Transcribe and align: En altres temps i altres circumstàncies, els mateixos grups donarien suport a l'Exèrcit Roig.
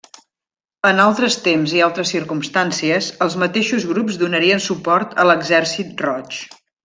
En 0.91 1.01
altres 1.01 1.35
temps 1.47 1.75
i 1.79 1.83
altres 1.87 2.13
circumstàncies, 2.15 3.09
els 3.27 3.37
mateixos 3.45 3.87
grups 3.91 4.19
donarien 4.23 4.65
suport 4.69 5.15
a 5.25 5.29
l'Exèrcit 5.33 6.03
Roig. 6.09 6.41